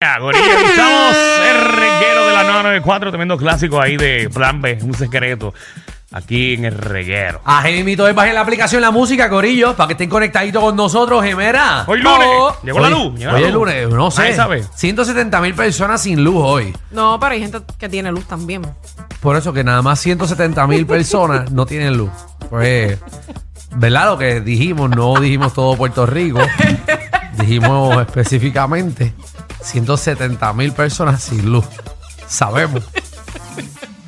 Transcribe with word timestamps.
Gorilla, 0.00 0.44
aquí 0.44 0.64
estamos 0.70 1.16
el 1.50 1.72
reguero 1.72 2.26
de 2.28 2.32
la 2.32 2.42
994, 2.44 3.10
tremendo 3.10 3.36
clásico 3.36 3.80
ahí 3.80 3.96
de 3.96 4.30
Plan 4.32 4.62
B, 4.62 4.78
un 4.82 4.94
secreto, 4.94 5.52
aquí 6.12 6.54
en 6.54 6.66
el 6.66 6.74
reguero. 6.78 7.40
Ajá, 7.44 7.66
mito 7.84 8.06
es 8.06 8.14
bajen 8.14 8.36
la 8.36 8.42
aplicación 8.42 8.80
La 8.80 8.92
Música, 8.92 9.28
Corillo, 9.28 9.74
para 9.74 9.88
que 9.88 9.94
estén 9.94 10.08
conectaditos 10.08 10.62
con 10.62 10.76
nosotros, 10.76 11.24
Gemera. 11.24 11.82
Hoy 11.88 11.98
lunes, 12.00 12.28
Oh. 12.30 12.56
llegó 12.62 12.78
la 12.78 12.86
Hoy- 12.86 12.92
luz. 12.94 13.18
llegó 13.18 13.32
la 13.32 13.38
Hoy 13.38 13.42
es 13.44 13.52
luz. 13.52 13.66
lunes, 13.66 13.88
no 13.88 14.10
sé. 14.12 14.22
Nadie 14.22 14.36
sabe. 14.36 14.64
170 14.76 15.40
mil 15.40 15.54
personas 15.54 16.00
sin 16.00 16.22
luz 16.22 16.36
hoy. 16.38 16.72
No, 16.92 17.18
pero 17.18 17.32
hay 17.32 17.40
gente 17.40 17.58
que 17.76 17.88
tiene 17.88 18.12
luz 18.12 18.24
también. 18.28 18.62
Por 19.20 19.34
eso 19.34 19.52
que 19.52 19.64
nada 19.64 19.82
más 19.82 19.98
170 19.98 20.64
mil 20.68 20.86
personas 20.86 21.50
no 21.50 21.66
tienen 21.66 21.96
luz. 21.96 22.10
Pues, 22.48 23.00
¿verdad? 23.74 24.10
Lo 24.10 24.16
que 24.18 24.40
dijimos, 24.42 24.90
no 24.90 25.18
dijimos 25.18 25.54
todo 25.54 25.76
Puerto 25.76 26.06
Rico. 26.06 26.38
Dijimos 27.38 28.00
específicamente 28.00 29.12
170 29.62 30.52
mil 30.52 30.72
personas 30.72 31.22
sin 31.22 31.50
luz. 31.50 31.66
Sabemos. 32.26 32.84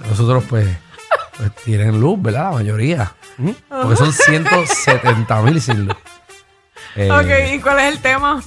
Nosotros, 0.09 0.45
pues, 0.49 0.69
pues 1.37 1.55
tienen 1.65 2.01
luz, 2.01 2.21
¿verdad? 2.21 2.45
La 2.51 2.57
mayoría. 2.59 3.13
Porque 3.69 3.97
son 3.97 4.13
170 4.13 5.43
mil 5.43 5.61
sin 5.61 5.87
luz. 5.87 5.97
Eh, 6.97 7.11
Ok, 7.11 7.55
¿y 7.55 7.61
cuál 7.61 7.79
es 7.81 7.93
el 7.95 8.01
tema? 8.01 8.43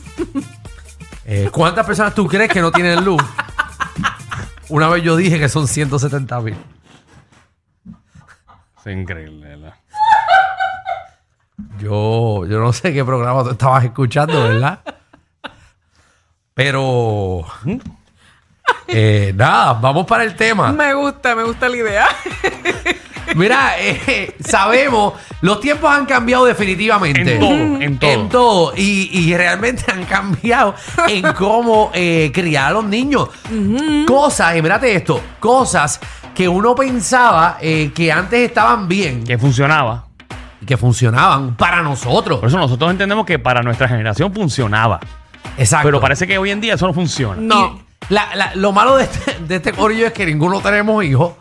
eh, 1.26 1.50
¿Cuántas 1.52 1.86
personas 1.86 2.14
tú 2.14 2.28
crees 2.28 2.50
que 2.52 2.62
no 2.62 2.72
tienen 2.72 3.04
luz? 3.04 3.22
Una 4.70 4.90
vez 4.90 5.04
yo 5.04 5.16
dije 5.16 5.40
que 5.40 5.50
son 5.50 5.68
170 5.68 6.40
mil. 6.42 6.56
Es 8.86 8.94
increíble, 8.98 9.48
¿verdad? 9.48 9.74
Yo, 11.80 12.46
yo 12.46 12.60
no 12.60 12.74
sé 12.74 12.94
qué 12.94 13.04
programa 13.06 13.44
tú 13.44 13.52
estabas 13.52 13.84
escuchando, 13.86 14.42
¿verdad? 14.44 14.80
Pero 16.54 17.46
eh, 18.88 19.34
nada, 19.36 19.74
vamos 19.74 20.06
para 20.06 20.24
el 20.24 20.36
tema. 20.36 20.72
Me 20.72 20.94
gusta, 20.94 21.36
me 21.36 21.44
gusta 21.44 21.68
la 21.70 21.78
idea. 21.78 22.08
Mira, 23.36 23.80
eh, 23.80 24.36
sabemos, 24.46 25.14
los 25.42 25.60
tiempos 25.62 25.90
han 25.90 26.06
cambiado 26.06 26.46
definitivamente. 26.46 27.22
En 27.36 27.40
todo, 27.40 27.52
en 27.82 27.98
todo. 28.00 28.12
En 28.12 28.30
todo. 28.30 28.74
Y, 28.76 29.10
y 29.12 29.36
realmente 29.36 29.92
han 29.92 30.04
cambiado 30.06 30.76
en 31.08 31.34
cómo 31.34 31.90
eh, 31.94 32.32
criar 32.34 32.68
a 32.68 32.72
los 32.72 32.84
niños. 32.86 33.30
Cosas, 34.06 34.56
y 34.58 34.62
mírate 34.62 34.94
esto, 34.94 35.22
cosas 35.40 36.00
que 36.36 36.48
uno 36.48 36.76
pensaba 36.76 37.58
eh, 37.62 37.92
que 37.96 38.12
antes 38.12 38.40
estaban 38.48 38.88
bien, 38.88 39.24
Que 39.24 39.38
funcionaba. 39.38 40.06
que 40.66 40.78
funcionaban 40.78 41.56
para 41.56 41.82
nosotros. 41.82 42.40
Por 42.40 42.50
eso 42.50 42.58
nosotros 42.58 42.92
entendemos 42.92 43.26
que 43.26 43.40
para 43.40 43.62
nuestra 43.64 43.88
generación 43.88 44.34
funcionaba. 44.34 45.00
Exacto. 45.58 45.88
Pero 45.88 46.00
parece 46.02 46.26
que 46.28 46.38
hoy 46.38 46.52
en 46.52 46.62
día 46.62 46.76
eso 46.76 46.88
no 46.88 46.94
funciona. 46.94 47.42
No. 47.42 47.82
La- 48.10 48.36
la- 48.36 48.56
lo 48.56 48.72
malo 48.72 48.98
de 48.98 49.06
este, 49.06 49.38
de 49.48 49.56
este 49.56 49.72
corillo 49.72 50.08
es 50.08 50.14
que 50.14 50.26
ninguno 50.26 50.60
tenemos 50.62 51.04
hijos. 51.04 51.34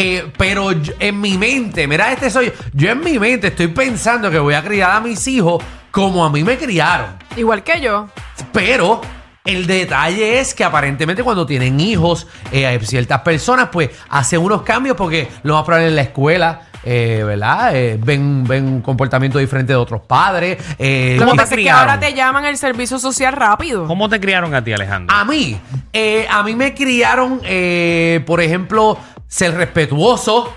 eh, 0.00 0.30
pero 0.36 0.70
yo- 0.72 0.92
en 1.00 1.20
mi 1.20 1.36
mente, 1.36 1.86
mira, 1.88 2.12
este 2.12 2.30
soy 2.30 2.46
yo. 2.46 2.52
Yo 2.72 2.90
en 2.90 3.00
mi 3.00 3.18
mente 3.18 3.48
estoy 3.48 3.66
pensando 3.68 4.30
que 4.30 4.38
voy 4.38 4.54
a 4.54 4.62
criar 4.62 4.92
a 4.92 5.00
mis 5.00 5.26
hijos 5.26 5.62
como 5.90 6.24
a 6.24 6.30
mí 6.30 6.44
me 6.44 6.56
criaron. 6.56 7.16
Igual 7.36 7.64
que 7.64 7.80
yo. 7.80 8.08
Pero 8.52 9.00
el 9.44 9.66
detalle 9.66 10.38
es 10.38 10.54
que 10.54 10.62
aparentemente 10.62 11.24
cuando 11.24 11.46
tienen 11.46 11.80
hijos, 11.80 12.28
eh, 12.52 12.66
hay 12.66 12.78
ciertas 12.84 13.22
personas 13.22 13.70
pues 13.72 13.90
hacen 14.08 14.40
unos 14.40 14.62
cambios 14.62 14.96
porque 14.96 15.28
lo 15.42 15.54
más 15.54 15.64
probable 15.64 15.88
en 15.88 15.96
la 15.96 16.02
escuela, 16.02 16.67
eh, 16.84 17.22
¿verdad? 17.26 17.74
Eh, 17.76 17.98
ven, 18.02 18.44
ven 18.44 18.64
un 18.66 18.80
comportamiento 18.82 19.38
diferente 19.38 19.72
de 19.72 19.76
otros 19.76 20.00
padres. 20.02 20.58
eh, 20.78 21.16
Lo 21.18 21.24
¿Cómo 21.24 21.32
te 21.32 21.36
pasa 21.38 21.44
es 21.44 21.50
que 21.50 21.62
criaron? 21.62 21.80
ahora 21.90 22.00
te 22.00 22.14
llaman 22.14 22.44
el 22.44 22.56
servicio 22.56 22.98
social 22.98 23.32
rápido. 23.34 23.86
¿Cómo 23.86 24.08
te 24.08 24.20
criaron 24.20 24.54
a 24.54 24.62
ti, 24.62 24.72
Alejandro? 24.72 25.14
A 25.16 25.24
mí, 25.24 25.58
eh, 25.92 26.26
a 26.30 26.42
mí 26.42 26.54
me 26.54 26.74
criaron, 26.74 27.40
eh, 27.44 28.22
por 28.26 28.40
ejemplo, 28.40 28.98
ser 29.26 29.54
respetuoso. 29.54 30.54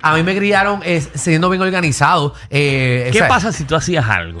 A 0.00 0.14
mí 0.14 0.22
me 0.22 0.36
criaron 0.36 0.80
eh, 0.84 1.00
siendo 1.14 1.50
bien 1.50 1.60
organizado. 1.62 2.32
eh, 2.50 3.08
¿Qué 3.12 3.18
sea, 3.18 3.28
pasa 3.28 3.50
si 3.52 3.64
tú 3.64 3.74
hacías 3.74 4.08
algo? 4.08 4.38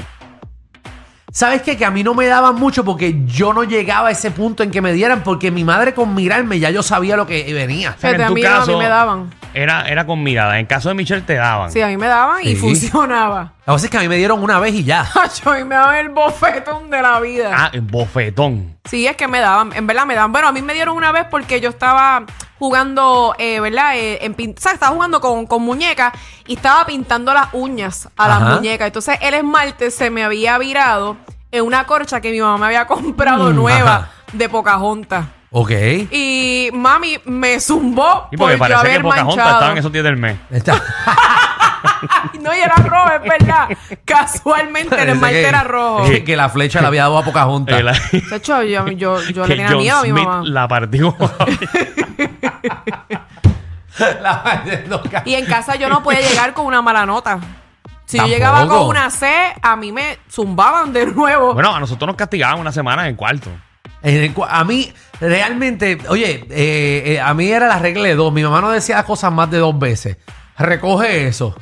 ¿Sabes 1.38 1.62
qué? 1.62 1.76
Que 1.76 1.84
a 1.84 1.92
mí 1.92 2.02
no 2.02 2.14
me 2.14 2.26
daban 2.26 2.56
mucho 2.56 2.84
porque 2.84 3.14
yo 3.24 3.52
no 3.52 3.62
llegaba 3.62 4.08
a 4.08 4.10
ese 4.10 4.32
punto 4.32 4.64
en 4.64 4.72
que 4.72 4.82
me 4.82 4.92
dieran, 4.92 5.22
porque 5.22 5.52
mi 5.52 5.62
madre 5.62 5.94
con 5.94 6.12
mirarme 6.12 6.58
ya 6.58 6.70
yo 6.70 6.82
sabía 6.82 7.16
lo 7.16 7.28
que 7.28 7.54
venía. 7.54 7.94
O 7.96 8.00
sea, 8.00 8.10
que 8.10 8.16
Fíjate, 8.16 8.24
a 8.24 8.34
mí 8.34 8.42
no, 8.42 8.48
a 8.56 8.66
mí 8.66 8.74
me 8.74 8.88
daban. 8.88 9.30
Era, 9.54 9.82
era 9.88 10.04
con 10.04 10.20
mirada. 10.20 10.58
En 10.58 10.66
caso 10.66 10.88
de 10.88 10.96
Michelle 10.96 11.22
te 11.22 11.34
daban. 11.34 11.70
Sí, 11.70 11.80
a 11.80 11.86
mí 11.86 11.96
me 11.96 12.08
daban 12.08 12.42
y 12.42 12.48
Sí. 12.48 12.56
funcionaba. 12.56 13.52
La 13.68 13.74
cosa 13.74 13.84
es 13.84 13.90
que 13.90 13.98
a 13.98 14.00
mí 14.00 14.08
me 14.08 14.16
dieron 14.16 14.42
una 14.42 14.58
vez 14.60 14.72
y 14.74 14.82
ya. 14.82 15.06
Yo, 15.44 15.50
me 15.66 15.74
daban 15.74 15.96
el 15.96 16.08
bofetón 16.08 16.88
de 16.88 17.02
la 17.02 17.20
vida. 17.20 17.50
Ah, 17.54 17.70
bofetón. 17.82 18.78
Sí, 18.88 19.06
es 19.06 19.14
que 19.14 19.28
me 19.28 19.40
daban, 19.40 19.74
en 19.74 19.86
verdad 19.86 20.06
me 20.06 20.14
daban. 20.14 20.32
Bueno, 20.32 20.48
a 20.48 20.52
mí 20.52 20.62
me 20.62 20.72
dieron 20.72 20.96
una 20.96 21.12
vez 21.12 21.26
porque 21.30 21.60
yo 21.60 21.68
estaba 21.68 22.24
jugando, 22.58 23.34
eh, 23.38 23.60
¿verdad? 23.60 23.94
Eh, 23.98 24.24
en 24.24 24.34
pin- 24.34 24.54
o 24.56 24.60
sea, 24.60 24.72
estaba 24.72 24.94
jugando 24.94 25.20
con, 25.20 25.46
con 25.46 25.60
muñecas 25.62 26.14
y 26.46 26.54
estaba 26.54 26.86
pintando 26.86 27.34
las 27.34 27.48
uñas 27.52 28.08
a 28.16 28.26
las 28.26 28.40
Ajá. 28.40 28.54
muñecas. 28.54 28.86
Entonces 28.86 29.18
el 29.20 29.34
esmalte 29.34 29.90
se 29.90 30.08
me 30.08 30.24
había 30.24 30.56
virado 30.56 31.18
en 31.52 31.62
una 31.66 31.84
corcha 31.84 32.22
que 32.22 32.30
mi 32.30 32.40
mamá 32.40 32.56
me 32.56 32.64
había 32.68 32.86
comprado 32.86 33.50
Mm, 33.50 33.54
nueva 33.54 33.94
ajá. 33.96 34.10
de 34.32 34.48
Pocahontas. 34.48 35.26
Ok. 35.50 35.70
Y 36.10 36.70
mami 36.72 37.18
me 37.26 37.60
zumbó 37.60 38.28
Y 38.32 38.38
por 38.38 38.46
porque 38.46 38.54
yo 38.54 38.58
parece 38.60 38.80
que 38.80 38.88
haber 38.88 39.02
Pocahontas 39.02 39.36
manchado. 39.36 39.54
estaba 39.56 39.72
en 39.72 39.78
esos 39.78 39.92
días 39.92 40.04
del 40.04 40.16
mes. 40.16 40.38
Está- 40.50 40.82
No, 42.40 42.54
y 42.54 42.58
era 42.58 42.74
rojo, 42.76 43.10
es 43.12 43.22
verdad. 43.28 43.68
Casualmente 44.04 45.00
el 45.02 45.08
esmalte 45.10 45.42
era 45.48 45.64
rojo. 45.64 46.04
Que, 46.04 46.24
que 46.24 46.36
la 46.36 46.48
flecha 46.48 46.80
la 46.80 46.88
había 46.88 47.02
dado 47.02 47.18
a 47.18 47.24
Pocahontas. 47.24 47.82
La- 47.82 47.92
De 48.12 48.36
hecho, 48.36 48.62
yo, 48.62 48.86
yo, 48.88 49.20
yo 49.22 49.42
que 49.46 49.56
le 49.56 49.56
tenía 49.56 49.68
John 49.70 49.78
miedo 49.78 49.96
a 49.98 50.02
mi 50.02 50.10
Smith 50.10 50.24
mamá. 50.24 50.42
la 50.46 50.68
partió. 50.68 51.16
La- 53.98 55.22
Y 55.24 55.34
en 55.34 55.44
casa 55.46 55.74
yo 55.76 55.88
no 55.88 56.02
podía 56.02 56.20
llegar 56.20 56.54
con 56.54 56.66
una 56.66 56.80
mala 56.82 57.04
nota. 57.04 57.38
Si 58.06 58.16
Tampoco. 58.16 58.30
yo 58.30 58.36
llegaba 58.38 58.66
con 58.68 58.86
una 58.86 59.10
C, 59.10 59.28
a 59.60 59.76
mí 59.76 59.92
me 59.92 60.18
zumbaban 60.30 60.92
de 60.92 61.06
nuevo. 61.06 61.52
bueno, 61.52 61.74
a 61.74 61.80
nosotros 61.80 62.06
nos 62.06 62.16
castigaban 62.16 62.58
una 62.60 62.72
semana 62.72 63.02
en 63.02 63.08
el 63.10 63.16
cuarto. 63.16 63.50
En 64.02 64.16
el 64.16 64.34
a 64.48 64.64
mí, 64.64 64.92
realmente, 65.20 65.98
oye, 66.08 66.46
eh, 66.48 67.02
eh, 67.06 67.20
a 67.20 67.34
mí 67.34 67.48
era 67.50 67.66
la 67.66 67.78
regla 67.80 68.04
de 68.04 68.14
dos. 68.14 68.32
Mi 68.32 68.42
mamá 68.44 68.60
no 68.60 68.70
decía 68.70 68.96
las 68.96 69.04
cosas 69.04 69.32
más 69.32 69.50
de 69.50 69.58
dos 69.58 69.76
veces. 69.78 70.16
Recoge 70.56 71.26
eso. 71.26 71.54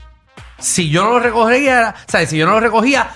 Si 0.58 0.88
yo 0.90 1.04
no 1.04 1.10
lo 1.10 1.20
recogía, 1.20 1.94
¿sabes? 2.06 2.30
Si 2.30 2.36
yo 2.38 2.46
no 2.46 2.52
lo 2.52 2.60
recogía, 2.60 3.08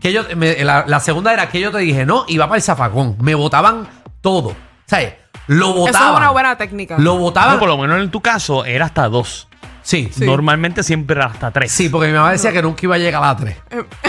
que 0.00 0.12
yo, 0.12 0.22
me- 0.36 0.62
la, 0.64 0.84
la 0.86 1.00
segunda 1.00 1.32
era 1.32 1.48
que 1.48 1.60
yo 1.60 1.70
te 1.70 1.78
dije, 1.78 2.06
no, 2.06 2.24
iba 2.28 2.46
para 2.46 2.56
el 2.56 2.62
zafacón. 2.62 3.16
Me 3.20 3.34
botaban 3.34 3.86
todo. 4.20 4.54
¿Sabes? 4.86 5.14
Lo 5.48 5.70
Eso 5.70 5.74
botaban. 5.78 6.12
es 6.12 6.16
una 6.18 6.30
buena 6.30 6.56
técnica. 6.58 6.96
Lo 6.98 7.14
No, 7.14 7.18
botaban. 7.18 7.58
por 7.58 7.68
lo 7.68 7.76
menos 7.78 8.00
en 8.00 8.10
tu 8.10 8.20
caso 8.20 8.64
era 8.64 8.86
hasta 8.86 9.08
dos. 9.08 9.48
Sí, 9.82 10.10
sí. 10.12 10.24
Normalmente 10.26 10.82
siempre 10.82 11.14
era 11.16 11.26
hasta 11.26 11.52
tres. 11.52 11.80
porque 11.92 12.08
mi 12.08 12.14
mamá 12.14 12.32
decía 12.32 12.50
que 12.52 12.60
nunca 12.60 12.80
iba 12.82 12.96
a 12.96 12.98
llegar 12.98 13.22
a 13.22 13.26
la 13.28 13.36
tres. 13.36 13.56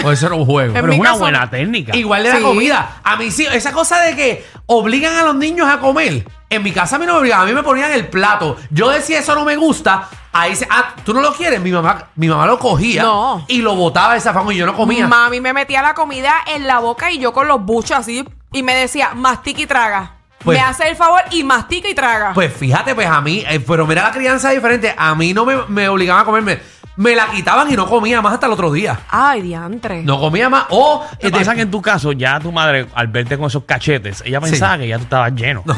O 0.02 0.10
eso 0.10 0.26
era 0.26 0.34
un 0.34 0.44
juego. 0.44 0.72
Pero 0.74 0.92
es 0.92 0.98
una 0.98 1.10
caso- 1.10 1.20
buena 1.20 1.48
técnica. 1.50 1.96
Igual 1.96 2.24
de 2.24 2.28
la 2.30 2.36
Sí. 2.38 2.42
comida. 2.42 2.96
A 3.04 3.16
mí 3.16 3.30
sí, 3.30 3.46
esa 3.52 3.70
cosa 3.70 4.00
de 4.00 4.16
que 4.16 4.44
obligan 4.66 5.16
a 5.16 5.22
los 5.22 5.36
niños 5.36 5.68
a 5.68 5.78
comer. 5.78 6.26
En 6.50 6.62
mi 6.64 6.72
casa 6.72 6.96
a 6.96 6.98
mí 6.98 7.06
no 7.06 7.12
me 7.12 7.18
obligaban, 7.20 7.44
a 7.46 7.48
mí 7.48 7.54
me 7.54 7.62
ponían 7.62 7.92
el 7.92 8.08
plato. 8.08 8.56
Yo 8.70 8.88
decía, 8.90 9.20
eso 9.20 9.34
no 9.36 9.44
me 9.44 9.54
gusta. 9.54 10.08
Ahí 10.32 10.50
dice, 10.50 10.66
ah, 10.70 10.94
tú 11.04 11.14
no 11.14 11.20
lo 11.20 11.32
quieres. 11.32 11.60
Mi 11.60 11.72
mamá, 11.72 12.04
mi 12.16 12.28
mamá 12.28 12.46
lo 12.46 12.58
cogía 12.58 13.02
No. 13.02 13.44
y 13.48 13.62
lo 13.62 13.74
botaba 13.74 14.14
el 14.14 14.20
zafón 14.20 14.52
y 14.52 14.56
yo 14.56 14.66
no 14.66 14.74
comía. 14.76 15.06
Mami 15.08 15.40
me 15.40 15.52
metía 15.52 15.82
la 15.82 15.94
comida 15.94 16.32
en 16.46 16.66
la 16.66 16.78
boca 16.80 17.10
y 17.10 17.18
yo 17.18 17.32
con 17.32 17.48
los 17.48 17.62
buchos 17.64 17.92
así. 17.98 18.24
Y 18.52 18.62
me 18.62 18.74
decía, 18.74 19.10
mastica 19.14 19.60
y 19.62 19.66
traga. 19.66 20.12
Pues- 20.44 20.56
me 20.58 20.64
hace 20.64 20.88
el 20.88 20.96
favor 20.96 21.20
y 21.32 21.42
mastica 21.44 21.88
y 21.88 21.94
traga. 21.94 22.32
Pues 22.34 22.52
fíjate, 22.52 22.94
pues 22.94 23.08
a 23.08 23.20
mí, 23.20 23.42
eh, 23.48 23.58
pero 23.60 23.86
mira 23.86 24.04
la 24.04 24.10
crianza 24.12 24.50
diferente. 24.50 24.94
A 24.96 25.14
mí 25.14 25.34
no 25.34 25.44
me, 25.44 25.56
me 25.68 25.88
obligaban 25.88 26.22
a 26.22 26.24
comerme. 26.24 26.60
Me 26.96 27.14
la 27.14 27.26
quitaban 27.28 27.70
y 27.72 27.76
no 27.76 27.86
comía 27.86 28.20
más 28.22 28.34
hasta 28.34 28.46
el 28.46 28.52
otro 28.52 28.72
día. 28.72 28.98
Ay, 29.08 29.40
diantre. 29.42 30.02
No 30.02 30.18
comía 30.20 30.48
más. 30.48 30.66
O 30.70 31.04
Lo 31.12 31.18
que 31.18 31.28
eh, 31.28 31.30
pasa 31.30 31.50
de- 31.50 31.56
que 31.56 31.62
en 31.62 31.70
tu 31.70 31.80
caso, 31.82 32.12
ya 32.12 32.38
tu 32.40 32.50
madre, 32.52 32.86
al 32.94 33.06
verte 33.08 33.36
con 33.38 33.46
esos 33.46 33.64
cachetes, 33.64 34.22
ella 34.26 34.40
Sí. 34.42 34.50
pensaba 34.50 34.78
que 34.78 34.88
ya 34.88 34.96
tú 34.98 35.04
estabas 35.04 35.32
lleno. 35.34 35.62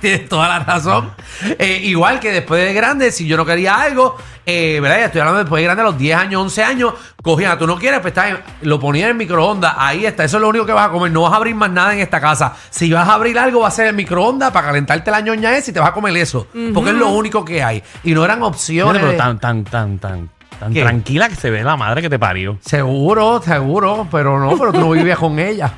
Tienes 0.00 0.28
toda 0.28 0.48
la 0.48 0.58
razón. 0.60 1.10
Eh, 1.58 1.80
igual 1.84 2.20
que 2.20 2.30
después 2.32 2.64
de 2.64 2.72
grande, 2.74 3.10
si 3.12 3.26
yo 3.26 3.36
no 3.36 3.44
quería 3.44 3.74
algo, 3.80 4.16
eh, 4.46 4.78
¿verdad? 4.80 4.98
Ya 4.98 5.04
estoy 5.06 5.20
hablando 5.20 5.40
después 5.40 5.60
de 5.60 5.64
grande, 5.64 5.82
a 5.82 5.84
los 5.86 5.98
10 5.98 6.16
años, 6.16 6.42
11 6.42 6.62
años, 6.64 6.94
cogían, 7.22 7.58
tú 7.58 7.66
no 7.66 7.76
quieres, 7.76 8.00
pues 8.00 8.12
está 8.12 8.40
lo 8.62 8.80
ponía 8.80 9.04
en 9.04 9.10
el 9.10 9.16
microondas, 9.16 9.74
ahí 9.76 10.06
está, 10.06 10.24
eso 10.24 10.38
es 10.38 10.40
lo 10.40 10.48
único 10.48 10.64
que 10.64 10.72
vas 10.72 10.88
a 10.88 10.90
comer, 10.90 11.12
no 11.12 11.22
vas 11.22 11.32
a 11.32 11.36
abrir 11.36 11.54
más 11.54 11.70
nada 11.70 11.92
en 11.92 12.00
esta 12.00 12.20
casa. 12.20 12.54
Si 12.70 12.92
vas 12.92 13.08
a 13.08 13.14
abrir 13.14 13.38
algo, 13.38 13.60
va 13.60 13.68
a 13.68 13.70
ser 13.72 13.88
el 13.88 13.94
microondas 13.94 14.50
para 14.52 14.68
calentarte 14.68 15.10
la 15.10 15.20
ñoña 15.20 15.56
esa 15.56 15.70
y 15.70 15.74
te 15.74 15.80
vas 15.80 15.90
a 15.90 15.92
comer 15.92 16.16
eso, 16.16 16.46
porque 16.74 16.90
es 16.90 16.96
lo 16.96 17.08
único 17.08 17.44
que 17.44 17.62
hay. 17.62 17.82
Y 18.04 18.14
no 18.14 18.24
eran 18.24 18.38
Mira, 18.38 18.48
opciones. 18.48 19.02
pero 19.02 19.16
tan, 19.16 19.38
tan, 19.38 19.64
tan, 19.64 19.98
tan, 19.98 20.30
tan 20.58 20.72
¿Qué? 20.72 20.82
tranquila 20.82 21.28
que 21.28 21.34
se 21.36 21.50
ve 21.50 21.62
la 21.62 21.76
madre 21.76 22.00
que 22.02 22.08
te 22.08 22.18
parió. 22.18 22.58
Seguro, 22.62 23.42
seguro, 23.42 24.08
pero 24.10 24.38
no, 24.40 24.56
pero 24.56 24.72
tú 24.72 24.80
no 24.80 24.90
vivías 24.90 25.18
con 25.18 25.38
ella. 25.38 25.70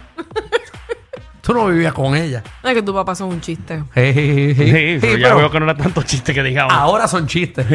Tú 1.50 1.55
no 1.55 1.67
vivías 1.67 1.93
con 1.93 2.14
ella. 2.14 2.44
Es 2.62 2.75
que 2.75 2.81
tu 2.82 2.94
papá 2.94 3.17
son 3.17 3.31
un 3.31 3.41
chiste. 3.41 3.82
Sí, 3.93 4.12
sí, 4.14 4.55
sí. 4.55 4.99
Pero 5.00 5.17
ya 5.17 5.23
pero 5.31 5.37
veo 5.38 5.50
que 5.50 5.58
no 5.58 5.64
era 5.69 5.75
tanto 5.76 6.00
chiste 6.05 6.32
que 6.32 6.44
digamos. 6.44 6.73
ahora 6.73 7.08
son 7.08 7.26
chistes. 7.26 7.67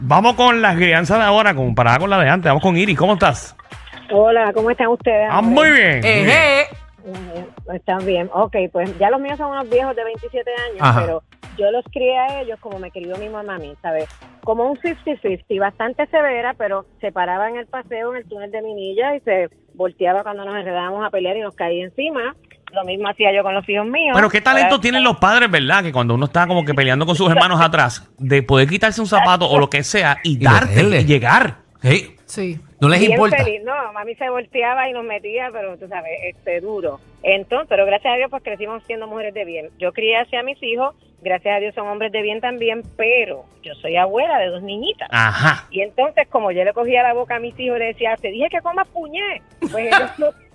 Vamos 0.00 0.34
con 0.34 0.62
la 0.62 0.74
crianza 0.74 1.18
de 1.18 1.24
ahora 1.24 1.54
comparada 1.54 1.98
con 1.98 2.08
la 2.08 2.18
de 2.18 2.30
antes. 2.30 2.48
Vamos 2.48 2.62
con 2.62 2.74
Iris. 2.78 2.96
¿Cómo 2.96 3.12
estás? 3.12 3.54
Hola, 4.10 4.50
¿cómo 4.54 4.70
están 4.70 4.86
ustedes? 4.88 5.28
Ah, 5.30 5.42
muy 5.42 5.70
bien. 5.72 6.00
Eje. 6.02 6.68
Mm, 7.04 7.74
Están 7.74 8.06
bien. 8.06 8.30
Ok, 8.32 8.56
pues 8.72 8.96
ya 8.98 9.10
los 9.10 9.20
míos 9.20 9.36
son 9.36 9.50
unos 9.50 9.68
viejos 9.68 9.94
de 9.94 10.04
27 10.04 10.50
años, 10.70 10.78
Ajá. 10.80 11.00
pero 11.02 11.22
yo 11.58 11.70
los 11.70 11.84
crié 11.92 12.16
a 12.18 12.40
ellos 12.42 12.58
como 12.60 12.78
me 12.78 12.90
crió 12.90 13.16
mi 13.16 13.28
mamá 13.28 13.56
a 13.56 13.58
mí, 13.58 13.74
¿sabes? 13.82 14.06
Como 14.44 14.70
un 14.70 14.76
50-50, 14.78 15.58
bastante 15.60 16.06
severa, 16.06 16.54
pero 16.56 16.86
se 17.00 17.12
paraba 17.12 17.48
en 17.48 17.56
el 17.56 17.66
paseo, 17.66 18.12
en 18.12 18.18
el 18.22 18.28
túnel 18.28 18.50
de 18.50 18.62
Minilla 18.62 19.16
y 19.16 19.20
se 19.20 19.48
volteaba 19.74 20.22
cuando 20.22 20.44
nos 20.44 20.56
enredábamos 20.56 21.04
a 21.04 21.10
pelear 21.10 21.36
y 21.36 21.40
nos 21.40 21.54
caía 21.54 21.84
encima. 21.84 22.34
Lo 22.72 22.84
mismo 22.84 23.08
hacía 23.08 23.34
yo 23.34 23.42
con 23.42 23.54
los 23.54 23.66
hijos 23.68 23.86
míos. 23.86 24.12
Bueno, 24.12 24.28
qué 24.28 24.40
talento 24.42 24.72
Ahora, 24.74 24.82
tienen 24.82 25.02
los 25.02 25.16
padres, 25.16 25.50
¿verdad? 25.50 25.82
Que 25.82 25.90
cuando 25.92 26.14
uno 26.14 26.26
está 26.26 26.46
como 26.46 26.64
que 26.64 26.74
peleando 26.74 27.06
con 27.06 27.16
sus 27.16 27.30
hermanos 27.30 27.60
atrás, 27.60 28.06
de 28.18 28.42
poder 28.42 28.68
quitarse 28.68 29.00
un 29.00 29.06
zapato 29.06 29.48
o 29.48 29.58
lo 29.58 29.70
que 29.70 29.82
sea 29.82 30.18
y, 30.22 30.34
Y 30.34 30.44
darte 30.44 30.82
y 31.00 31.04
llegar. 31.04 31.56
Sí, 31.80 32.14
Sí. 32.26 32.60
no 32.80 32.88
les 32.90 33.00
bien 33.00 33.12
importa. 33.12 33.38
feliz. 33.42 33.62
No, 33.64 33.72
mami 33.94 34.14
se 34.16 34.28
volteaba 34.28 34.88
y 34.88 34.92
nos 34.92 35.04
metía, 35.04 35.48
pero 35.50 35.78
tú 35.78 35.88
sabes, 35.88 36.10
este 36.24 36.60
duro. 36.60 37.00
Entonces, 37.22 37.66
pero 37.70 37.86
gracias 37.86 38.12
a 38.12 38.16
Dios, 38.16 38.30
pues 38.30 38.42
crecimos 38.42 38.82
siendo 38.84 39.06
mujeres 39.06 39.32
de 39.32 39.44
bien. 39.46 39.70
Yo 39.78 39.92
crié 39.92 40.18
hacia 40.18 40.42
mis 40.42 40.62
hijos, 40.62 40.94
gracias 41.22 41.56
a 41.56 41.60
Dios 41.60 41.74
son 41.74 41.86
hombres 41.88 42.12
de 42.12 42.22
bien 42.22 42.40
también, 42.40 42.82
pero 42.96 43.44
yo 43.62 43.74
soy 43.76 43.96
abuela 43.96 44.38
de 44.38 44.46
dos 44.48 44.62
niñitas. 44.62 45.08
Ajá. 45.12 45.66
Y 45.70 45.80
entonces, 45.82 46.26
como 46.28 46.50
yo 46.52 46.64
le 46.64 46.72
cogía 46.72 47.02
la 47.02 47.12
boca 47.14 47.36
a 47.36 47.40
mis 47.40 47.58
hijos 47.58 47.76
y 47.76 47.80
le 47.80 47.86
decía, 47.86 48.16
te 48.16 48.28
dije 48.28 48.48
que 48.50 48.60
comas 48.60 48.86
puñé. 48.88 49.42
Pues 49.60 49.74
ellos 49.86 50.10
no- 50.18 50.48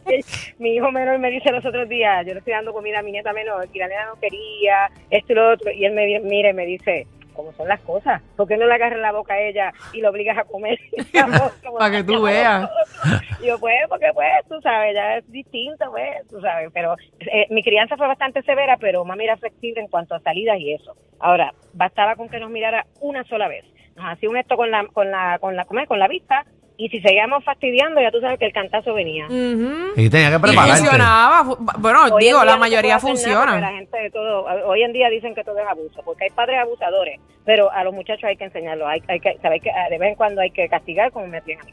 mi 0.59 0.75
hijo 0.75 0.91
menor 0.91 1.17
me 1.19 1.29
dice 1.31 1.49
los 1.51 1.65
otros 1.65 1.87
días, 1.87 2.25
yo 2.25 2.33
le 2.33 2.39
estoy 2.39 2.51
dando 2.51 2.73
comida 2.73 2.99
a 2.99 3.01
mi 3.03 3.13
nieta 3.13 3.31
menor, 3.31 3.69
y 3.73 3.79
la 3.79 3.87
nena 3.87 4.05
no 4.07 4.19
quería, 4.19 4.89
esto 5.09 5.31
y 5.31 5.35
lo 5.35 5.51
otro. 5.53 5.71
Y 5.71 5.85
él 5.85 5.93
me 5.93 6.05
di- 6.05 6.19
mira 6.19 6.49
y 6.49 6.53
me 6.53 6.65
dice, 6.65 7.07
¿cómo 7.33 7.51
son 7.53 7.67
las 7.67 7.81
cosas? 7.81 8.21
¿Por 8.35 8.47
qué 8.47 8.57
no 8.57 8.65
le 8.65 8.73
agarras 8.73 8.99
la 8.99 9.11
boca 9.11 9.33
a 9.33 9.41
ella 9.41 9.73
y 9.93 10.01
lo 10.01 10.09
obligas 10.09 10.37
a 10.37 10.43
comer? 10.43 10.79
Para 11.77 11.91
que 11.91 12.03
tú 12.03 12.21
veas. 12.21 12.69
Yo, 13.43 13.59
pues, 13.59 13.75
porque 13.89 14.11
pues, 14.13 14.29
tú 14.47 14.61
sabes, 14.61 14.93
ya 14.93 15.17
es 15.17 15.31
distinto, 15.31 15.85
pues, 15.91 16.27
tú 16.29 16.39
sabes. 16.41 16.69
Pero 16.73 16.95
eh, 17.19 17.47
mi 17.49 17.63
crianza 17.63 17.97
fue 17.97 18.07
bastante 18.07 18.41
severa, 18.43 18.77
pero 18.77 19.03
mami 19.03 19.25
era 19.25 19.37
flexible 19.37 19.81
en 19.81 19.87
cuanto 19.87 20.15
a 20.15 20.19
salidas 20.21 20.59
y 20.59 20.73
eso. 20.73 20.95
Ahora, 21.19 21.53
bastaba 21.73 22.15
con 22.15 22.29
que 22.29 22.39
nos 22.39 22.49
mirara 22.49 22.85
una 23.01 23.23
sola 23.25 23.47
vez. 23.47 23.65
Nos 23.95 24.05
hacía 24.05 24.29
un 24.29 24.37
esto 24.37 24.55
con 24.55 24.71
la, 24.71 24.87
con 24.87 25.11
la, 25.11 25.37
con 25.39 25.55
la, 25.55 25.65
¿cómo 25.65 25.79
es? 25.79 25.87
con 25.87 25.99
la 25.99 26.07
vista, 26.07 26.45
y 26.85 26.89
si 26.89 26.99
seguíamos 27.01 27.43
fastidiando, 27.45 28.01
ya 28.01 28.11
tú 28.11 28.19
sabes 28.19 28.37
que 28.39 28.45
el 28.45 28.53
cantazo 28.53 28.93
venía. 28.93 29.25
Ujú. 29.27 29.93
Y 29.95 30.09
tenía 30.09 30.29
que 30.31 30.35
Y 30.35 30.39
prepararte. 30.39 30.77
funcionaba. 30.79 31.45
Fu- 31.45 31.57
Bueno, 31.77 31.99
Hoy 32.03 32.11
en 32.11 32.17
digo, 32.19 32.37
día 32.39 32.45
la 32.45 32.45
no 32.45 32.51
se 32.53 32.59
mayoría 32.59 32.97
puede 32.99 33.13
hacer 33.13 33.27
nada 33.29 33.39
porque 33.45 33.51
La 33.61 33.67
funciona. 33.67 33.77
gente 33.79 33.97
de 33.97 34.09
todo, 34.11 34.45
hoy 34.67 34.83
en 34.83 34.93
día 34.93 35.09
dicen 35.09 35.35
que 35.35 35.43
todo 35.43 35.59
es 35.59 35.67
abuso, 35.67 36.01
porque 36.03 36.25
hay 36.25 36.29
padres 36.31 36.59
abusadores, 36.61 37.19
pero 37.45 37.71
a 37.71 37.83
los 37.83 37.93
muchachos 37.93 38.23
hay 38.25 38.35
que 38.35 38.43
enseñarlos, 38.45 38.87
hay, 38.87 39.01
hay 39.07 39.19
que, 39.19 39.37
saber 39.41 39.61
que 39.61 39.71
de 39.89 39.97
vez 39.97 40.09
en 40.09 40.15
cuando 40.15 40.41
hay 40.41 40.51
que 40.51 40.67
castigar 40.67 41.11
como 41.11 41.27
me 41.27 41.37
hacían 41.37 41.61
a 41.61 41.63
mí. 41.63 41.71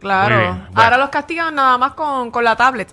Claro. 0.00 0.34
Muy 0.34 0.44
bien, 0.44 0.56
bueno. 0.66 0.70
Ahora 0.82 0.98
los 0.98 1.08
castigan 1.10 1.54
nada 1.54 1.78
más 1.78 1.92
con, 1.92 2.30
con 2.30 2.44
la 2.44 2.56
tablet. 2.56 2.88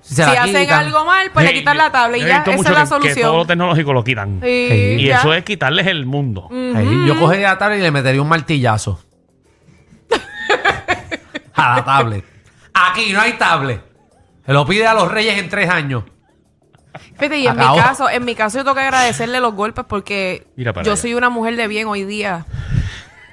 Se 0.00 0.14
si 0.14 0.22
hacen 0.22 0.62
quitan. 0.62 0.84
algo 0.86 1.04
mal, 1.04 1.30
pues 1.32 1.44
le 1.46 1.52
quitan 1.52 1.76
la 1.76 1.90
tablet 1.90 2.20
y 2.22 2.26
ya, 2.26 2.36
esa 2.42 2.50
mucho 2.52 2.68
es 2.70 2.74
la 2.78 2.84
que- 2.84 2.84
Que 2.84 2.86
todo 2.86 2.98
lo 3.00 3.02
solución. 3.32 3.46
tecnológico 3.48 3.92
lo 3.92 4.04
quitan. 4.04 4.40
Sí. 4.40 4.96
Y 5.00 5.06
ya. 5.06 5.18
eso 5.18 5.34
es 5.34 5.42
quitarles 5.42 5.86
el 5.88 6.06
mundo. 6.06 6.48
Yo 6.50 7.18
cogería 7.18 7.48
la 7.54 7.58
tablet 7.58 7.80
y 7.80 7.82
le 7.82 7.90
metería 7.90 8.22
un 8.22 8.28
martillazo. 8.28 9.00
A 11.56 11.76
la 11.76 11.84
tablet. 11.84 12.24
Aquí 12.74 13.12
no 13.12 13.20
hay 13.20 13.32
tablet. 13.34 13.82
Se 14.44 14.52
lo 14.52 14.64
pide 14.66 14.86
a 14.86 14.94
los 14.94 15.10
reyes 15.10 15.38
en 15.38 15.48
tres 15.48 15.68
años. 15.68 16.04
Fíjate, 17.18 17.38
y 17.38 17.46
en 17.46 17.56
mi 17.56 17.64
caso, 17.76 18.08
en 18.08 18.24
mi 18.24 18.34
caso 18.34 18.58
yo 18.58 18.64
tengo 18.64 18.74
que 18.74 18.80
agradecerle 18.82 19.40
los 19.40 19.54
golpes 19.54 19.84
porque 19.86 20.46
Mira 20.56 20.72
para 20.72 20.84
yo 20.84 20.92
allá. 20.92 21.00
soy 21.00 21.14
una 21.14 21.28
mujer 21.30 21.56
de 21.56 21.66
bien 21.68 21.88
hoy 21.88 22.04
día. 22.04 22.46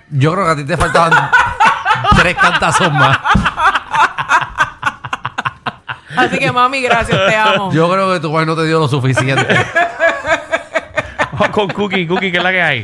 Yo 0.09 0.33
creo 0.33 0.45
que 0.45 0.51
a 0.51 0.55
ti 0.55 0.65
te 0.65 0.75
faltaban 0.77 1.13
tres 2.17 2.35
cantazos 2.35 2.91
más. 2.91 3.17
Así 6.15 6.37
que 6.37 6.51
mami, 6.51 6.81
gracias, 6.81 7.17
te 7.27 7.35
amo. 7.35 7.71
Yo 7.71 7.89
creo 7.91 8.13
que 8.13 8.19
tu 8.19 8.31
padre 8.31 8.45
no 8.45 8.55
te 8.55 8.65
dio 8.65 8.79
lo 8.79 8.87
suficiente. 8.87 9.45
Vamos 11.31 11.49
con 11.49 11.67
Cookie, 11.69 12.05
Cookie, 12.07 12.31
¿qué 12.31 12.37
es 12.37 12.43
la 12.43 12.51
que 12.51 12.61
hay? 12.61 12.79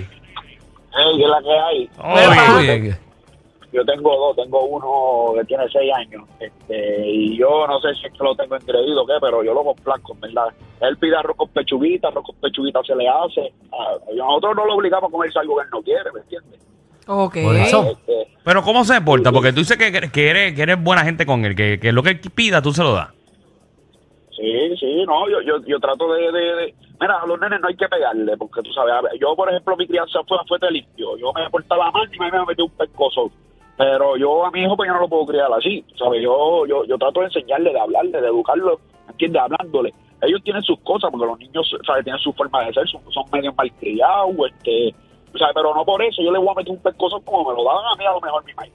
Hey, 0.91 1.13
¿qué 1.18 1.24
es 1.24 1.30
la 1.30 1.41
que 1.41 1.59
hay? 1.59 1.89
Muy 2.53 2.63
bien. 2.65 3.00
Yo 3.71 3.86
tengo 3.86 4.16
dos, 4.16 4.36
tengo 4.36 4.63
uno 4.66 5.33
que 5.39 5.45
tiene 5.45 5.63
seis 5.71 5.92
años, 5.94 6.24
este, 6.39 7.07
y 7.07 7.38
yo 7.38 7.68
no 7.68 7.80
sé 7.80 7.94
si 7.95 8.07
es 8.07 8.13
que 8.13 8.24
lo 8.24 8.36
tengo 8.36 8.56
engreído 8.56 9.04
o 9.04 9.06
qué, 9.06 9.13
pero 9.21 9.44
yo 9.44 9.54
lo 9.54 9.63
complazco, 9.63 10.13
en 10.16 10.21
verdad. 10.21 10.48
Él 10.81 10.98
pide 10.98 11.16
arroz 11.16 11.36
con 11.38 11.50
pechuguita, 11.50 12.07
arroz 12.07 12.24
con 12.25 12.36
pechuguita 12.38 12.81
se 12.83 12.95
le 12.95 13.07
hace. 13.07 13.54
Ah, 13.71 13.95
nosotros 14.16 14.56
no 14.56 14.66
lo 14.66 14.74
obligamos 14.74 15.10
a 15.10 15.12
comerse 15.12 15.38
algo 15.38 15.57
que 15.57 15.63
él 15.63 15.69
no 15.71 15.81
quiere, 15.83 16.12
¿me 16.12 16.19
entiendes? 16.21 16.60
Ok. 17.07 17.38
Por 17.44 17.56
eso. 17.57 17.86
Este, 17.92 18.27
Pero 18.44 18.63
¿cómo 18.63 18.83
se 18.83 19.00
porta? 19.01 19.31
Porque 19.31 19.54
tú 19.54 19.60
dices 19.60 19.77
que, 19.77 19.92
que 20.10 20.30
eres, 20.30 20.54
que 20.56 20.62
eres 20.63 20.83
buena 20.83 21.04
gente 21.04 21.25
con 21.27 21.45
él, 21.45 21.56
que, 21.56 21.80
que 21.80 21.92
lo 21.92 22.01
que 22.01 22.10
él 22.10 22.22
pida 22.33 22.62
tú 22.63 22.72
se 22.72 22.83
lo 22.83 22.94
das. 22.94 23.10
sí, 24.36 24.77
sí, 24.80 25.04
no, 25.06 25.30
yo, 25.30 25.42
yo, 25.42 25.63
yo 25.65 25.80
trato 25.80 26.12
de, 26.13 26.31
de, 26.31 26.56
de- 26.56 26.75
Mira, 27.01 27.19
a 27.22 27.25
los 27.27 27.39
nenes 27.39 27.62
no 27.62 27.68
hay 27.69 27.75
que 27.77 27.88
pegarle, 27.88 28.36
porque 28.36 28.62
tú 28.62 28.74
sabes, 28.74 28.94
a 28.94 29.01
yo 29.19 29.33
por 29.36 29.50
ejemplo 29.50 29.77
mi 29.77 29.88
crianza 29.88 30.19
fue, 30.27 30.38
fue 30.48 30.57
de 30.60 30.69
limpio, 30.72 31.18
yo 31.18 31.31
me 31.33 31.50
portaba 31.50 31.89
mal 31.92 32.10
y 32.13 32.19
me 32.19 32.30
me 32.31 32.45
metí 32.45 32.62
un 32.62 32.69
pescozo. 32.72 33.31
Pero 33.80 34.18
yo 34.18 34.46
a 34.46 34.52
mi 34.52 34.62
hijo 34.62 34.76
pues 34.76 34.88
yo 34.90 34.94
no 34.94 35.00
lo 35.00 35.08
puedo 35.08 35.26
criar 35.26 35.48
así, 35.58 35.86
¿sabes? 35.98 36.22
Yo, 36.22 36.66
yo, 36.68 36.84
yo 36.84 36.98
trato 36.98 37.22
de 37.22 37.28
enseñarle, 37.28 37.72
de 37.72 37.80
hablarle, 37.80 38.20
de 38.20 38.28
educarlo, 38.28 38.78
¿me 39.08 39.12
¿entiendes? 39.14 39.42
Hablándole. 39.42 39.94
Ellos 40.22 40.42
tienen 40.44 40.62
sus 40.64 40.78
cosas, 40.81 41.10
porque 41.10 41.26
los 41.26 41.40
niños, 41.40 41.74
¿sabes? 41.88 42.04
Tienen 42.04 42.20
su 42.22 42.34
forma 42.34 42.66
de 42.66 42.74
ser, 42.74 42.86
son, 42.90 43.02
son 43.10 43.24
medio 43.31 43.54
malcriados, 43.54 44.31
este, 44.52 44.94
¿sabes? 45.40 45.54
Pero 45.56 45.74
no 45.74 45.86
por 45.86 46.04
eso 46.04 46.22
yo 46.22 46.30
le 46.30 46.40
voy 46.40 46.50
a 46.50 46.56
meter 46.56 46.74
un 46.74 46.81
pescozo 46.81 47.22
como 47.22 47.50
me 47.50 47.56
lo 47.56 47.64
daban 47.64 47.86
a 47.86 47.96
mí 47.96 48.06
a 48.06 48.12
lo 48.12 48.20
mejor 48.20 48.44
mi 48.44 48.54
madre. 48.54 48.72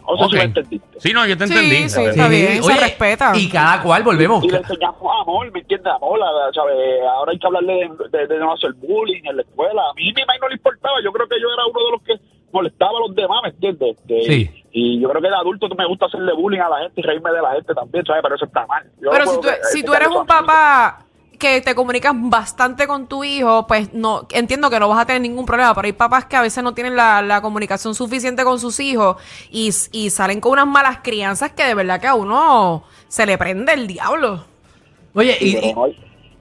No 0.00 0.16
sé 0.16 0.24
Ok. 0.24 0.30
si 0.30 0.36
lo 0.38 0.42
entendiste. 0.42 0.98
Sí, 1.00 1.12
no, 1.12 1.24
yo 1.28 1.38
te 1.38 1.46
Sí, 1.46 1.52
entendí. 1.54 1.88
sí, 1.88 2.02
está 2.02 2.26
bien, 2.26 2.60
se 2.64 2.76
respeta. 2.76 3.32
Y 3.36 3.48
cada 3.48 3.80
cual 3.84 4.02
volvemos. 4.02 4.42
Y 4.42 4.48
le 4.50 4.56
enseñamos 4.56 5.00
amor, 5.20 5.52
¿me 5.52 5.60
entiendes? 5.60 5.92
Amor, 5.92 6.18
la- 6.18 6.50
¿sabes? 6.52 6.74
Ahora 7.08 7.30
hay 7.30 7.38
que 7.38 7.46
hablarle 7.46 7.74
de, 8.10 8.18
de- 8.18 8.26
de 8.26 8.38
no 8.40 8.52
hacer 8.52 8.72
bullying 8.72 9.22
en 9.26 9.36
la 9.36 9.42
escuela. 9.42 9.80
A 9.88 9.94
mí 9.94 10.02
mi 10.06 10.24
madre 10.24 10.40
no 10.40 10.48
le 10.48 10.54
importaba. 10.56 10.94
Yo 11.04 11.12
creo 11.12 11.28
que 11.28 11.40
yo 11.40 11.46
era 11.54 11.66
uno 11.66 11.84
de 11.84 11.90
los 11.92 12.02
que 12.02 12.14
molestaba 12.52 12.90
a 12.98 13.06
los 13.06 13.14
demás, 13.14 13.40
¿me 13.44 13.48
entiendes? 13.50 13.96
Este, 14.00 14.19
Sí. 14.30 14.64
Y 14.72 15.00
yo 15.00 15.08
creo 15.08 15.20
que 15.20 15.28
de 15.28 15.34
adulto 15.34 15.68
me 15.76 15.86
gusta 15.86 16.06
hacerle 16.06 16.32
bullying 16.32 16.60
a 16.60 16.68
la 16.68 16.78
gente 16.80 17.00
y 17.00 17.02
reírme 17.02 17.32
de 17.32 17.42
la 17.42 17.52
gente 17.52 17.74
también, 17.74 18.04
¿sabes? 18.06 18.22
Pero 18.22 18.34
eso 18.36 18.44
está 18.44 18.66
mal. 18.66 18.84
Yo 19.00 19.10
Pero 19.10 19.24
no 19.24 19.32
si 19.32 19.40
tú, 19.40 19.48
eh, 19.48 19.52
si 19.62 19.82
tú 19.82 19.92
explicar 19.92 20.02
eres 20.02 20.16
un 20.16 20.26
papá 20.26 21.06
que 21.40 21.60
te 21.62 21.74
comunicas 21.74 22.12
bastante 22.14 22.86
con 22.86 23.08
tu 23.08 23.24
hijo, 23.24 23.66
pues 23.66 23.92
no 23.94 24.28
entiendo 24.30 24.70
que 24.70 24.78
no 24.78 24.88
vas 24.88 25.00
a 25.00 25.06
tener 25.06 25.22
ningún 25.22 25.46
problema, 25.46 25.74
pero 25.74 25.86
hay 25.86 25.92
papás 25.92 26.26
que 26.26 26.36
a 26.36 26.42
veces 26.42 26.62
no 26.62 26.74
tienen 26.74 26.94
la, 26.94 27.22
la 27.22 27.40
comunicación 27.40 27.94
suficiente 27.94 28.44
con 28.44 28.60
sus 28.60 28.78
hijos 28.78 29.16
y, 29.50 29.70
y 29.92 30.10
salen 30.10 30.40
con 30.40 30.52
unas 30.52 30.66
malas 30.66 30.98
crianzas 31.02 31.52
que 31.52 31.64
de 31.64 31.74
verdad 31.74 32.00
que 32.00 32.06
a 32.06 32.14
uno 32.14 32.84
se 33.08 33.24
le 33.26 33.38
prende 33.38 33.72
el 33.72 33.86
diablo. 33.86 34.44
Oye, 35.14 35.36
y, 35.40 35.74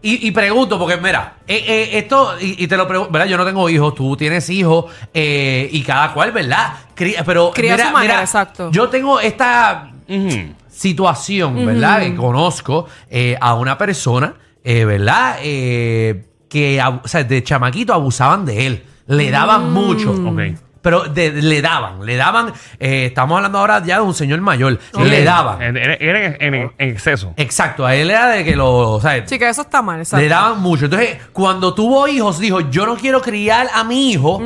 y- 0.02 0.28
y 0.28 0.32
pregunto, 0.32 0.78
porque 0.80 0.98
mira, 0.98 1.36
eh, 1.48 1.64
eh, 1.68 1.90
esto, 1.98 2.36
y, 2.40 2.64
y 2.64 2.68
te 2.68 2.78
lo 2.78 2.88
pregunto, 2.88 3.12
¿verdad? 3.12 3.28
Yo 3.28 3.38
no 3.38 3.46
tengo 3.46 3.70
hijos, 3.70 3.94
tú 3.96 4.16
tienes 4.16 4.50
hijos, 4.50 4.86
eh, 5.14 5.68
y 5.72 5.82
cada 5.84 6.14
cual, 6.14 6.32
¿verdad? 6.32 6.74
Cría- 6.96 7.24
pero 7.26 7.52
Cría 7.52 7.74
mira, 7.74 7.88
su 7.88 7.94
manera, 7.94 8.14
mira, 8.16 8.24
exacto. 8.24 8.72
Yo 8.72 8.88
tengo 8.90 9.20
esta 9.20 9.92
situación, 10.70 11.66
¿verdad? 11.66 12.00
Que 12.02 12.16
conozco 12.16 12.88
eh, 13.10 13.38
a 13.40 13.54
una 13.56 13.78
persona, 13.78 14.34
eh, 14.64 14.86
¿verdad? 14.86 15.38
Eh, 15.42 16.26
que, 16.50 16.80
abu- 16.82 17.02
o 17.04 17.08
sea, 17.08 17.24
de 17.24 17.44
chamaquito 17.44 17.94
abusaban 17.94 18.46
de 18.46 18.66
él, 18.68 18.84
le 19.08 19.30
daban 19.32 19.72
mucho. 19.72 20.12
Ok. 20.12 20.40
Pero 20.82 21.04
de- 21.04 21.32
le 21.34 21.62
daban, 21.62 22.06
le 22.06 22.16
daban, 22.16 22.54
eh, 22.80 23.08
estamos 23.08 23.36
hablando 23.36 23.58
ahora 23.60 23.84
ya 23.86 23.96
de 23.98 24.02
un 24.04 24.14
señor 24.14 24.40
mayor, 24.42 24.80
le 24.98 25.24
daban. 25.26 25.62
En, 25.62 25.76
en- 25.78 26.38
en 26.40 26.74
exceso. 26.78 27.34
Exacto, 27.36 27.86
a 27.86 27.94
él 27.96 28.10
era 28.10 28.28
de 28.30 28.46
que 28.46 28.56
lo, 28.56 28.92
o 28.94 29.02
sea, 29.02 29.28
Sí, 29.28 29.38
que 29.38 29.50
eso 29.50 29.62
está 29.64 29.82
mal, 29.82 30.00
exacto. 30.00 30.22
le 30.22 30.30
daban 30.30 30.62
mucho. 30.62 30.86
Entonces, 30.86 31.18
cuando 31.34 31.74
tuvo 31.74 32.08
hijos, 32.08 32.40
dijo, 32.40 32.62
yo 32.70 32.86
no 32.86 32.96
quiero 32.96 33.22
criar 33.22 33.68
a 33.74 33.84
mi 33.84 34.12
hijo 34.12 34.42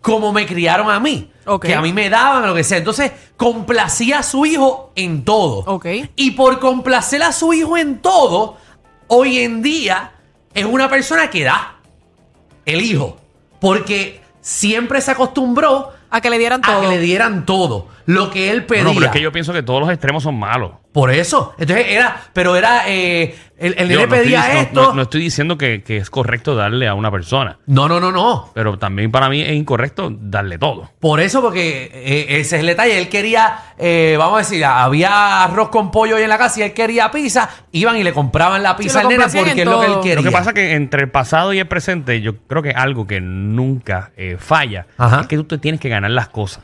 como 0.00 0.32
me 0.32 0.46
criaron 0.46 0.90
a 0.90 1.00
mí. 1.00 1.30
Ok. 1.46 1.66
Que 1.66 1.74
a 1.74 1.80
mí 1.80 1.92
me 1.92 2.08
daban 2.08 2.46
lo 2.46 2.54
que 2.54 2.62
sea. 2.64 2.78
Entonces, 2.78 3.10
complacía 3.36 4.20
a 4.20 4.22
su 4.22 4.46
hijo 4.46 4.92
en 4.94 5.24
todo. 5.24 5.58
Ok. 5.66 5.86
Y 6.16 6.30
por 6.32 6.58
complacer 6.60 7.22
a 7.22 7.32
su 7.32 7.52
hijo 7.52 7.76
en 7.76 7.98
todo, 8.00 8.56
hoy 9.08 9.40
en 9.40 9.60
día 9.62 10.12
es 10.54 10.64
una 10.64 10.88
persona 10.88 11.28
que 11.30 11.44
da 11.44 11.76
el 12.64 12.80
hijo. 12.80 13.18
Porque 13.60 14.20
siempre 14.44 15.00
se 15.00 15.10
acostumbró 15.10 15.92
A 16.10 16.20
que 16.20 16.30
le 16.30 16.38
dieran 16.38 16.60
a 16.62 16.66
todo. 16.66 16.80
que 16.82 16.88
le 16.88 16.98
dieran 17.00 17.46
todo. 17.46 17.88
Lo 18.06 18.30
que 18.30 18.50
él 18.50 18.64
pedía. 18.64 18.84
No, 18.84 18.94
pero 18.94 19.06
es 19.06 19.12
que 19.12 19.20
yo 19.20 19.32
pienso 19.32 19.52
que 19.52 19.62
todos 19.62 19.80
los 19.80 19.90
extremos 19.90 20.22
son 20.22 20.38
malos. 20.38 20.72
Por 20.92 21.10
eso. 21.10 21.54
Entonces 21.58 21.86
era, 21.88 22.16
pero 22.32 22.54
era, 22.54 22.88
eh, 22.88 23.34
el, 23.58 23.74
el 23.78 23.88
nene 23.88 24.02
no 24.02 24.08
pedía 24.08 24.60
esto. 24.60 24.80
No, 24.80 24.92
no 24.94 25.02
estoy 25.02 25.22
diciendo 25.22 25.58
que, 25.58 25.82
que 25.82 25.96
es 25.96 26.08
correcto 26.08 26.54
darle 26.54 26.86
a 26.86 26.94
una 26.94 27.10
persona, 27.10 27.58
no, 27.66 27.88
no, 27.88 27.98
no, 27.98 28.12
no. 28.12 28.50
pero 28.54 28.78
también 28.78 29.10
para 29.10 29.28
mí 29.28 29.40
es 29.40 29.52
incorrecto 29.54 30.12
darle 30.16 30.56
todo. 30.56 30.92
Por 31.00 31.18
eso, 31.18 31.42
porque 31.42 31.90
eh, 31.92 32.26
ese 32.38 32.56
es 32.56 32.60
el 32.60 32.66
detalle. 32.66 32.96
Él 32.98 33.08
quería, 33.08 33.58
eh, 33.76 34.14
vamos 34.18 34.36
a 34.36 34.38
decir, 34.38 34.64
había 34.64 35.42
arroz 35.42 35.70
con 35.70 35.90
pollo 35.90 36.14
hoy 36.14 36.22
en 36.22 36.28
la 36.28 36.38
casa 36.38 36.60
y 36.60 36.62
él 36.62 36.72
quería 36.72 37.10
pizza. 37.10 37.48
Iban 37.72 37.96
y 37.96 38.04
le 38.04 38.12
compraban 38.12 38.62
la 38.62 38.76
pizza 38.76 39.02
lo 39.02 39.08
al 39.08 39.16
nene 39.16 39.24
porque 39.34 39.62
es 39.62 39.66
lo 39.66 39.80
que 39.80 39.86
él 39.86 39.94
quería. 40.00 40.14
Lo 40.16 40.22
que 40.22 40.30
pasa 40.30 40.50
es 40.50 40.54
que 40.54 40.74
entre 40.74 41.02
el 41.02 41.10
pasado 41.10 41.52
y 41.52 41.58
el 41.58 41.66
presente, 41.66 42.20
yo 42.20 42.36
creo 42.46 42.62
que 42.62 42.70
algo 42.70 43.06
que 43.06 43.20
nunca 43.20 44.12
eh, 44.16 44.36
falla 44.38 44.86
Ajá. 44.96 45.22
es 45.22 45.26
que 45.26 45.36
tú 45.36 45.44
te 45.44 45.58
tienes 45.58 45.80
que 45.80 45.88
ganar 45.88 46.12
las 46.12 46.28
cosas. 46.28 46.62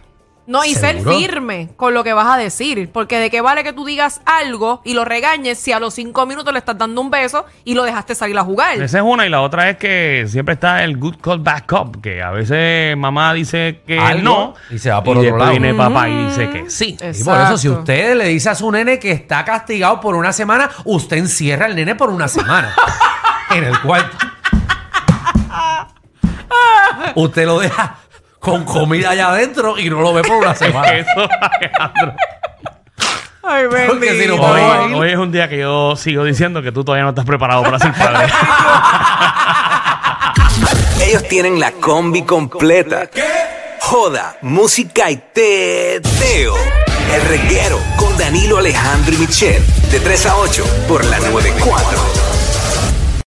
No, 0.50 0.64
y 0.64 0.75
ser 0.75 1.00
firme 1.04 1.69
con 1.76 1.95
lo 1.95 2.02
que 2.02 2.12
vas 2.12 2.26
a 2.26 2.37
decir. 2.37 2.90
Porque 2.92 3.21
de 3.21 3.30
qué 3.30 3.40
vale 3.40 3.62
que 3.62 3.73
tú 3.73 3.85
digas 3.85 4.21
algo 4.26 4.80
y 4.85 4.95
lo 4.95 5.04
regañes 5.04 5.61
si 5.61 5.71
a 5.71 5.78
los 5.78 5.95
cinco 5.95 6.26
minutos 6.26 6.52
le 6.52 6.59
estás 6.59 6.76
dando 6.76 7.00
un 7.00 7.09
beso 7.09 7.47
y 7.62 7.75
lo 7.75 7.85
dejaste 7.85 8.16
salir 8.16 8.37
a 8.37 8.42
jugar. 8.42 8.83
Esa 8.83 8.99
es 8.99 9.04
una 9.07 9.25
y 9.25 9.28
la 9.28 9.42
otra 9.42 9.71
es 9.71 9.76
que 9.76 10.25
siempre 10.26 10.54
está 10.54 10.83
el 10.83 10.97
good 10.97 11.19
call 11.23 11.38
back 11.38 11.73
up, 11.73 12.00
que 12.02 12.21
a 12.21 12.33
veces 12.33 12.97
mamá 12.97 13.33
dice 13.33 13.83
que 13.87 13.97
Algo, 13.97 14.25
no 14.25 14.54
y 14.75 14.80
se 14.80 14.90
va 14.90 15.04
por 15.04 15.19
y 15.19 15.21
otro 15.21 15.37
lado. 15.38 15.52
viene 15.52 15.73
papá 15.73 16.09
y 16.09 16.25
dice 16.26 16.50
que 16.50 16.69
sí. 16.69 16.97
Y 17.00 17.23
por 17.23 17.40
eso, 17.40 17.57
si 17.57 17.69
usted 17.69 18.16
le 18.16 18.25
dice 18.25 18.50
a 18.50 18.57
su 18.57 18.73
nene 18.73 18.99
que 18.99 19.12
está 19.12 19.45
castigado 19.45 20.00
por 20.00 20.16
una 20.16 20.33
semana, 20.33 20.69
usted 20.85 21.19
encierra 21.19 21.66
al 21.66 21.76
nene 21.76 21.95
por 21.95 22.11
una 22.11 22.26
semana 22.26 22.75
en 23.54 23.62
el 23.62 23.80
cuarto. 23.83 24.16
usted 27.14 27.47
lo 27.47 27.61
deja 27.61 28.00
con 28.40 28.64
comida 28.64 29.11
allá 29.11 29.28
adentro 29.28 29.78
y 29.78 29.88
no 29.88 30.00
lo 30.00 30.12
ve 30.12 30.23
por 30.23 30.38
una 30.38 30.54
semana. 30.54 30.88
Eso, 30.97 31.28
Alejandro. 31.40 32.14
Ay, 33.42 33.64
Porque 33.87 34.20
si 34.20 34.26
no, 34.26 34.35
bendito. 34.37 34.42
Hoy, 34.42 34.90
ir. 34.90 34.94
hoy 34.97 35.11
es 35.11 35.16
un 35.16 35.32
día 35.32 35.49
que 35.49 35.59
yo 35.59 35.97
sigo 35.97 36.25
diciendo 36.25 36.62
que 36.62 36.73
tú 36.73 36.85
todavía 36.85 37.04
no 37.04 37.11
estás 37.11 37.25
preparado 37.25 37.62
para 37.62 37.78
ser 37.78 37.92
padre. 37.92 38.32
Ellos 41.06 41.26
tienen 41.28 41.59
la 41.59 41.73
combi 41.73 42.23
completa. 42.23 43.09
Joda, 43.80 44.37
música 44.42 45.11
y 45.11 45.16
teo. 45.32 46.54
El 47.12 47.23
reguero 47.23 47.80
con 47.97 48.16
Danilo 48.16 48.59
Alejandro 48.59 49.14
y 49.14 49.18
Michel. 49.18 49.64
De 49.90 49.99
3 49.99 50.26
a 50.26 50.37
8 50.37 50.64
por 50.87 51.04
la 51.06 51.18
94. 51.18 52.30